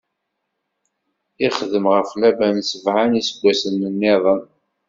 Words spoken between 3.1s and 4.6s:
iseggasen-nniḍen.